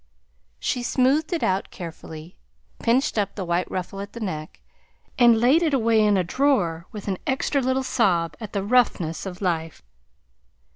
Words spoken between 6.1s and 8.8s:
a drawer with an extra little sob at the